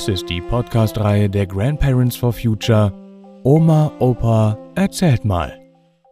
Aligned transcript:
Dies 0.00 0.08
ist 0.08 0.30
die 0.30 0.40
Podcast-Reihe 0.40 1.28
der 1.28 1.46
Grandparents 1.46 2.16
for 2.16 2.32
Future 2.32 2.90
Oma, 3.44 3.92
Opa, 3.98 4.56
erzählt 4.74 5.26
mal. 5.26 5.60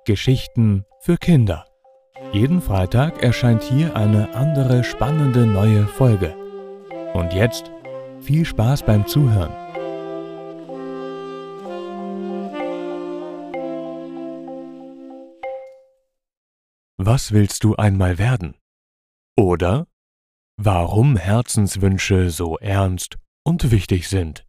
Geschichten 0.04 0.84
für 1.00 1.16
Kinder. 1.16 1.64
Jeden 2.35 2.61
Freitag 2.61 3.22
erscheint 3.22 3.62
hier 3.62 3.96
eine 3.96 4.35
andere 4.35 4.85
spannende 4.85 5.46
neue 5.46 5.86
Folge. 5.86 6.36
Und 7.14 7.32
jetzt 7.32 7.71
viel 8.21 8.45
Spaß 8.45 8.82
beim 8.82 9.07
Zuhören. 9.07 9.54
Was 16.99 17.32
willst 17.32 17.64
du 17.64 17.75
einmal 17.77 18.18
werden? 18.18 18.55
Oder 19.35 19.86
warum 20.58 21.16
Herzenswünsche 21.16 22.29
so 22.29 22.58
ernst 22.58 23.16
und 23.48 23.70
wichtig 23.70 24.11
sind. 24.11 24.46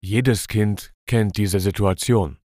Jedes 0.00 0.46
Kind 0.46 0.92
kennt 1.08 1.36
diese 1.36 1.58
Situation. 1.58 2.38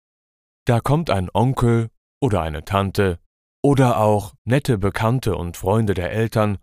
Da 0.66 0.80
kommt 0.80 1.12
ein 1.12 1.30
Onkel 1.32 1.92
oder 2.20 2.42
eine 2.42 2.66
Tante 2.66 3.20
oder 3.64 4.00
auch 4.00 4.34
nette 4.46 4.80
Bekannte 4.80 5.36
und 5.36 5.58
Freunde 5.58 5.94
der 5.94 6.12
Eltern 6.12 6.58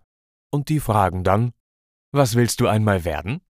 und 0.52 0.70
die 0.70 0.80
fragen 0.80 1.22
dann, 1.22 1.52
was 2.12 2.34
willst 2.34 2.60
du 2.60 2.66
einmal 2.66 3.04
werden? 3.04 3.42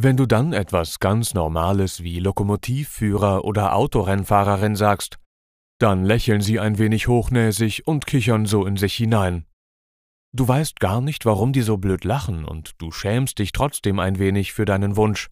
Wenn 0.00 0.16
du 0.16 0.24
dann 0.24 0.54
etwas 0.54 0.98
ganz 0.98 1.34
Normales 1.34 2.02
wie 2.02 2.18
Lokomotivführer 2.18 3.44
oder 3.44 3.74
Autorennfahrerin 3.74 4.76
sagst, 4.76 5.18
dann 5.78 6.06
lächeln 6.06 6.40
sie 6.40 6.58
ein 6.58 6.78
wenig 6.78 7.06
hochnäsig 7.06 7.86
und 7.86 8.06
kichern 8.06 8.46
so 8.46 8.64
in 8.64 8.78
sich 8.78 8.94
hinein. 8.94 9.44
Du 10.36 10.46
weißt 10.46 10.80
gar 10.80 11.00
nicht, 11.00 11.24
warum 11.24 11.54
die 11.54 11.62
so 11.62 11.78
blöd 11.78 12.04
lachen, 12.04 12.44
und 12.44 12.74
du 12.76 12.92
schämst 12.92 13.38
dich 13.38 13.52
trotzdem 13.52 13.98
ein 13.98 14.18
wenig 14.18 14.52
für 14.52 14.66
deinen 14.66 14.94
Wunsch, 14.94 15.30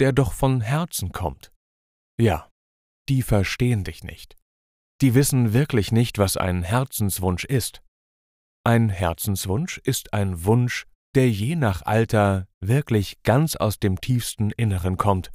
der 0.00 0.12
doch 0.12 0.34
von 0.34 0.60
Herzen 0.60 1.12
kommt. 1.12 1.50
Ja, 2.20 2.50
die 3.08 3.22
verstehen 3.22 3.84
dich 3.84 4.04
nicht. 4.04 4.36
Die 5.00 5.14
wissen 5.14 5.54
wirklich 5.54 5.92
nicht, 5.92 6.18
was 6.18 6.36
ein 6.36 6.62
Herzenswunsch 6.62 7.46
ist. 7.46 7.82
Ein 8.64 8.90
Herzenswunsch 8.90 9.78
ist 9.78 10.12
ein 10.12 10.44
Wunsch, 10.44 10.86
der 11.14 11.30
je 11.30 11.56
nach 11.56 11.80
Alter 11.80 12.46
wirklich 12.60 13.22
ganz 13.22 13.56
aus 13.56 13.78
dem 13.78 13.98
tiefsten 13.98 14.50
Inneren 14.50 14.98
kommt, 14.98 15.32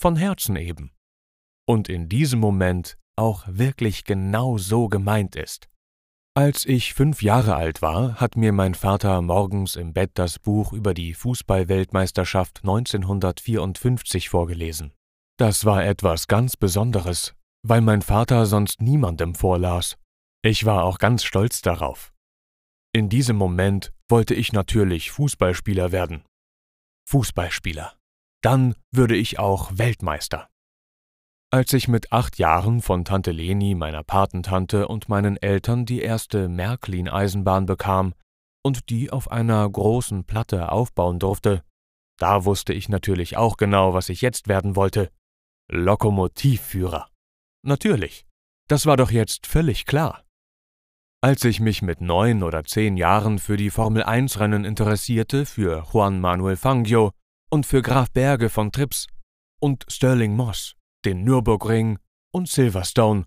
von 0.00 0.14
Herzen 0.14 0.54
eben, 0.54 0.92
und 1.66 1.88
in 1.88 2.08
diesem 2.08 2.38
Moment 2.38 2.98
auch 3.16 3.44
wirklich 3.48 4.04
genau 4.04 4.58
so 4.58 4.88
gemeint 4.88 5.34
ist. 5.34 5.68
Als 6.36 6.66
ich 6.66 6.94
fünf 6.94 7.22
Jahre 7.22 7.54
alt 7.54 7.80
war, 7.80 8.20
hat 8.20 8.36
mir 8.36 8.52
mein 8.52 8.74
Vater 8.74 9.22
morgens 9.22 9.76
im 9.76 9.92
Bett 9.92 10.10
das 10.14 10.40
Buch 10.40 10.72
über 10.72 10.92
die 10.92 11.14
Fußballweltmeisterschaft 11.14 12.62
1954 12.62 14.28
vorgelesen. 14.30 14.92
Das 15.38 15.64
war 15.64 15.84
etwas 15.84 16.26
ganz 16.26 16.56
Besonderes, 16.56 17.36
weil 17.62 17.82
mein 17.82 18.02
Vater 18.02 18.46
sonst 18.46 18.82
niemandem 18.82 19.36
vorlas. 19.36 19.96
Ich 20.42 20.64
war 20.64 20.82
auch 20.82 20.98
ganz 20.98 21.22
stolz 21.22 21.62
darauf. 21.62 22.12
In 22.92 23.08
diesem 23.08 23.36
Moment 23.36 23.92
wollte 24.08 24.34
ich 24.34 24.52
natürlich 24.52 25.12
Fußballspieler 25.12 25.92
werden. 25.92 26.24
Fußballspieler. 27.08 27.94
Dann 28.42 28.74
würde 28.90 29.14
ich 29.14 29.38
auch 29.38 29.70
Weltmeister. 29.78 30.48
Als 31.54 31.72
ich 31.72 31.86
mit 31.86 32.10
acht 32.10 32.38
Jahren 32.38 32.82
von 32.82 33.04
Tante 33.04 33.30
Leni, 33.30 33.76
meiner 33.76 34.02
Patentante 34.02 34.88
und 34.88 35.08
meinen 35.08 35.36
Eltern 35.36 35.86
die 35.86 36.02
erste 36.02 36.48
Märklin-Eisenbahn 36.48 37.64
bekam 37.64 38.12
und 38.64 38.90
die 38.90 39.12
auf 39.12 39.30
einer 39.30 39.70
großen 39.70 40.24
Platte 40.24 40.72
aufbauen 40.72 41.20
durfte, 41.20 41.62
da 42.18 42.44
wusste 42.44 42.72
ich 42.72 42.88
natürlich 42.88 43.36
auch 43.36 43.56
genau, 43.56 43.94
was 43.94 44.08
ich 44.08 44.20
jetzt 44.20 44.48
werden 44.48 44.74
wollte. 44.74 45.12
Lokomotivführer. 45.70 47.08
Natürlich. 47.64 48.26
Das 48.68 48.84
war 48.86 48.96
doch 48.96 49.12
jetzt 49.12 49.46
völlig 49.46 49.86
klar. 49.86 50.24
Als 51.22 51.44
ich 51.44 51.60
mich 51.60 51.82
mit 51.82 52.00
neun 52.00 52.42
oder 52.42 52.64
zehn 52.64 52.96
Jahren 52.96 53.38
für 53.38 53.56
die 53.56 53.70
Formel-1-Rennen 53.70 54.64
interessierte, 54.64 55.46
für 55.46 55.86
Juan 55.92 56.20
Manuel 56.20 56.56
Fangio 56.56 57.12
und 57.48 57.64
für 57.64 57.80
Graf 57.80 58.10
Berge 58.10 58.50
von 58.50 58.72
Trips 58.72 59.06
und 59.60 59.84
Sterling 59.88 60.34
Moss, 60.34 60.74
den 61.04 61.24
Nürburgring 61.24 61.98
und 62.32 62.48
Silverstone. 62.48 63.24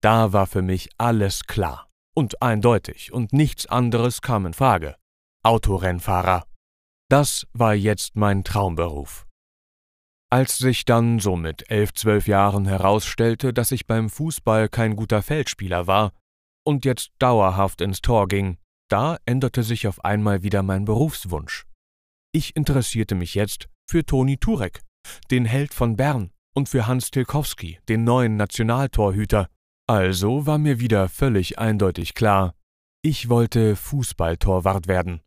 Da 0.00 0.32
war 0.32 0.46
für 0.46 0.62
mich 0.62 0.90
alles 0.98 1.44
klar 1.44 1.88
und 2.14 2.42
eindeutig 2.42 3.12
und 3.12 3.32
nichts 3.32 3.66
anderes 3.66 4.22
kam 4.22 4.46
in 4.46 4.54
Frage. 4.54 4.96
Autorennfahrer. 5.42 6.44
Das 7.08 7.46
war 7.52 7.74
jetzt 7.74 8.16
mein 8.16 8.44
Traumberuf. 8.44 9.26
Als 10.30 10.58
sich 10.58 10.84
dann 10.84 11.20
so 11.20 11.36
mit 11.36 11.70
elf, 11.70 11.94
zwölf 11.94 12.28
Jahren 12.28 12.66
herausstellte, 12.66 13.54
dass 13.54 13.72
ich 13.72 13.86
beim 13.86 14.10
Fußball 14.10 14.68
kein 14.68 14.94
guter 14.94 15.22
Feldspieler 15.22 15.86
war 15.86 16.12
und 16.66 16.84
jetzt 16.84 17.12
dauerhaft 17.18 17.80
ins 17.80 18.02
Tor 18.02 18.28
ging, 18.28 18.58
da 18.90 19.16
änderte 19.24 19.62
sich 19.62 19.88
auf 19.88 20.04
einmal 20.04 20.42
wieder 20.42 20.62
mein 20.62 20.84
Berufswunsch. 20.84 21.66
Ich 22.32 22.56
interessierte 22.56 23.14
mich 23.14 23.34
jetzt 23.34 23.68
für 23.88 24.04
Toni 24.04 24.36
Turek, 24.36 24.82
den 25.30 25.46
Held 25.46 25.72
von 25.72 25.96
Bern, 25.96 26.30
und 26.58 26.68
für 26.68 26.88
Hans 26.88 27.12
Tilkowski, 27.12 27.78
den 27.88 28.02
neuen 28.02 28.36
Nationaltorhüter. 28.36 29.48
Also 29.86 30.44
war 30.44 30.58
mir 30.58 30.80
wieder 30.80 31.08
völlig 31.08 31.56
eindeutig 31.60 32.14
klar, 32.14 32.52
ich 33.00 33.28
wollte 33.28 33.76
Fußballtorwart 33.76 34.88
werden. 34.88 35.22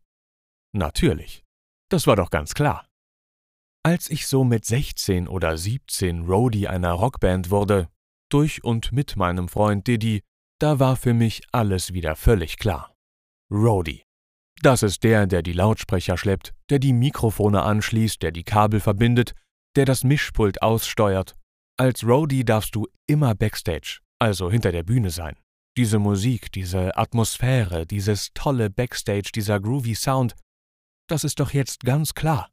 Natürlich. 0.74 1.42
Das 1.88 2.06
war 2.06 2.16
doch 2.16 2.28
ganz 2.28 2.52
klar. 2.52 2.86
Als 3.82 4.10
ich 4.10 4.26
so 4.26 4.44
mit 4.44 4.66
16 4.66 5.26
oder 5.26 5.56
17 5.56 6.26
Roadie 6.26 6.68
einer 6.68 6.92
Rockband 6.92 7.50
wurde, 7.50 7.88
durch 8.30 8.62
und 8.62 8.92
mit 8.92 9.16
meinem 9.16 9.48
Freund 9.48 9.86
Diddy, 9.86 10.20
da 10.60 10.80
war 10.80 10.96
für 10.96 11.14
mich 11.14 11.40
alles 11.50 11.94
wieder 11.94 12.14
völlig 12.14 12.58
klar. 12.58 12.94
Roadie. 13.50 14.02
Das 14.60 14.82
ist 14.82 15.02
der, 15.02 15.26
der 15.26 15.42
die 15.42 15.54
Lautsprecher 15.54 16.18
schleppt, 16.18 16.52
der 16.68 16.78
die 16.78 16.92
Mikrofone 16.92 17.62
anschließt, 17.62 18.20
der 18.20 18.32
die 18.32 18.44
Kabel 18.44 18.80
verbindet, 18.80 19.34
der 19.76 19.84
das 19.84 20.04
Mischpult 20.04 20.62
aussteuert. 20.62 21.36
Als 21.78 22.04
Roadie 22.04 22.44
darfst 22.44 22.74
du 22.74 22.86
immer 23.06 23.34
backstage, 23.34 24.00
also 24.18 24.50
hinter 24.50 24.72
der 24.72 24.82
Bühne 24.82 25.10
sein. 25.10 25.36
Diese 25.76 25.98
Musik, 25.98 26.52
diese 26.52 26.96
Atmosphäre, 26.98 27.86
dieses 27.86 28.32
tolle 28.34 28.68
Backstage, 28.68 29.30
dieser 29.34 29.58
groovy 29.58 29.94
Sound, 29.94 30.34
das 31.08 31.24
ist 31.24 31.40
doch 31.40 31.52
jetzt 31.52 31.80
ganz 31.80 32.14
klar. 32.14 32.50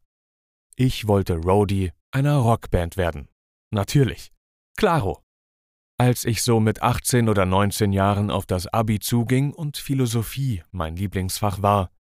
Ich 0.75 1.07
wollte 1.07 1.35
Roadie 1.35 1.91
einer 2.11 2.37
Rockband 2.37 2.95
werden. 2.95 3.27
Natürlich. 3.71 4.31
Claro. 4.77 5.21
Als 5.97 6.23
ich 6.23 6.41
so 6.43 6.61
mit 6.61 6.81
18 6.81 7.27
oder 7.27 7.45
19 7.45 7.91
Jahren 7.91 8.31
auf 8.31 8.45
das 8.45 8.67
Abi 8.67 8.99
zuging 8.99 9.51
und 9.51 9.77
Philosophie 9.77 10.63
mein 10.71 10.95
Lieblingsfach 10.95 11.61
war, 11.61 11.91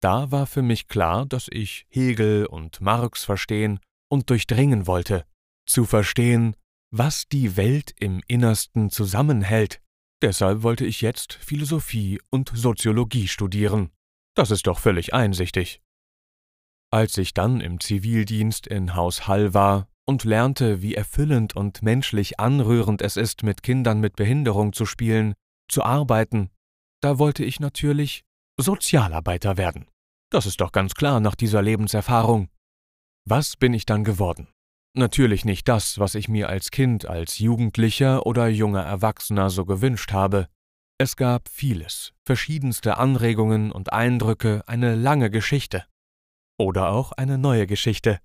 da 0.00 0.30
war 0.30 0.46
für 0.46 0.62
mich 0.62 0.86
klar, 0.86 1.26
dass 1.26 1.48
ich 1.50 1.86
Hegel 1.88 2.46
und 2.46 2.80
Marx 2.80 3.24
verstehen 3.24 3.80
und 4.12 4.28
durchdringen 4.28 4.86
wollte, 4.86 5.24
zu 5.66 5.86
verstehen, 5.86 6.54
was 6.90 7.28
die 7.28 7.56
Welt 7.56 7.94
im 7.98 8.20
Innersten 8.26 8.90
zusammenhält. 8.90 9.80
Deshalb 10.20 10.62
wollte 10.62 10.84
ich 10.84 11.00
jetzt 11.00 11.32
Philosophie 11.32 12.20
und 12.28 12.52
Soziologie 12.54 13.26
studieren. 13.26 13.90
Das 14.36 14.50
ist 14.50 14.66
doch 14.66 14.78
völlig 14.78 15.14
einsichtig. 15.14 15.80
Als 16.92 17.16
ich 17.16 17.32
dann 17.32 17.62
im 17.62 17.80
Zivildienst 17.80 18.66
in 18.66 18.94
Haus 18.94 19.26
Hall 19.26 19.54
war 19.54 19.88
und 20.04 20.24
lernte, 20.24 20.82
wie 20.82 20.94
erfüllend 20.94 21.56
und 21.56 21.82
menschlich 21.82 22.38
anrührend 22.38 23.00
es 23.00 23.16
ist, 23.16 23.42
mit 23.42 23.62
Kindern 23.62 24.00
mit 24.00 24.16
Behinderung 24.16 24.74
zu 24.74 24.84
spielen, 24.84 25.32
zu 25.68 25.82
arbeiten, 25.84 26.50
da 27.00 27.18
wollte 27.18 27.46
ich 27.46 27.60
natürlich 27.60 28.24
Sozialarbeiter 28.60 29.56
werden. 29.56 29.86
Das 30.30 30.44
ist 30.44 30.60
doch 30.60 30.70
ganz 30.70 30.94
klar 30.94 31.18
nach 31.20 31.34
dieser 31.34 31.62
Lebenserfahrung. 31.62 32.50
Was 33.24 33.56
bin 33.56 33.72
ich 33.72 33.86
dann 33.86 34.02
geworden? 34.02 34.48
Natürlich 34.94 35.44
nicht 35.44 35.68
das, 35.68 35.98
was 35.98 36.14
ich 36.14 36.28
mir 36.28 36.48
als 36.48 36.70
Kind, 36.70 37.06
als 37.06 37.38
Jugendlicher 37.38 38.26
oder 38.26 38.48
junger 38.48 38.82
Erwachsener 38.82 39.48
so 39.48 39.64
gewünscht 39.64 40.12
habe. 40.12 40.48
Es 40.98 41.16
gab 41.16 41.48
vieles, 41.48 42.12
verschiedenste 42.26 42.98
Anregungen 42.98 43.72
und 43.72 43.92
Eindrücke, 43.92 44.62
eine 44.66 44.94
lange 44.94 45.30
Geschichte. 45.30 45.86
Oder 46.58 46.90
auch 46.90 47.12
eine 47.12 47.38
neue 47.38 47.66
Geschichte. 47.66 48.20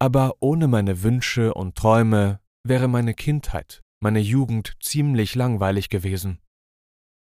Aber 0.00 0.34
ohne 0.40 0.68
meine 0.68 1.02
Wünsche 1.02 1.54
und 1.54 1.76
Träume 1.76 2.40
wäre 2.64 2.88
meine 2.88 3.14
Kindheit, 3.14 3.82
meine 4.00 4.20
Jugend 4.20 4.74
ziemlich 4.80 5.34
langweilig 5.34 5.90
gewesen. 5.90 6.40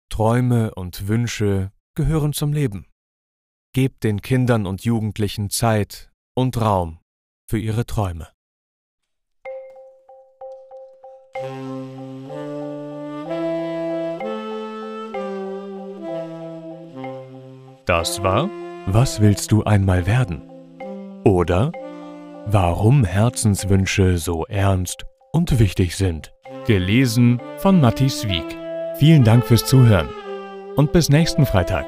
Träume 0.10 0.74
und 0.76 1.08
Wünsche 1.08 1.72
gehören 1.96 2.34
zum 2.34 2.54
Leben. 2.54 2.86
Gebt 3.74 4.04
den 4.04 4.22
Kindern 4.22 4.66
und 4.68 4.86
Jugendlichen 4.86 5.50
Zeit, 5.50 6.12
und 6.36 6.60
Raum 6.62 7.00
für 7.50 7.58
ihre 7.58 7.86
Träume. 7.86 8.28
Das 17.86 18.22
war 18.24 18.50
Was 18.88 19.20
willst 19.20 19.52
du 19.52 19.64
einmal 19.64 20.06
werden? 20.06 20.42
Oder 21.24 21.72
Warum 22.48 23.04
Herzenswünsche 23.04 24.20
so 24.20 24.46
ernst 24.46 25.06
und 25.32 25.58
wichtig 25.58 25.96
sind. 25.96 26.32
Gelesen 26.68 27.42
von 27.58 27.82
Matti 27.82 28.10
Swieg. 28.10 28.46
Vielen 28.98 29.24
Dank 29.24 29.46
fürs 29.46 29.66
Zuhören 29.66 30.10
und 30.76 30.92
bis 30.92 31.10
nächsten 31.10 31.46
Freitag. 31.46 31.86